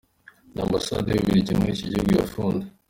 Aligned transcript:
N’A 0.53 0.63
mabasade 0.67 1.07
y’u 1.11 1.21
Bubiligi 1.23 1.53
muri 1.59 1.71
iki 1.75 1.89
gihugu 1.91 2.11
yafunze. 2.19 2.65